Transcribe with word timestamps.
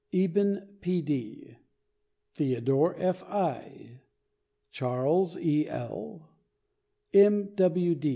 Eben 0.11 0.77
P. 0.81 1.03
D., 1.03 1.57
Theodore 2.33 2.95
F. 2.97 3.21
I., 3.25 4.01
Charles 4.71 5.37
E. 5.37 5.69
L., 5.69 6.27
M. 7.13 7.49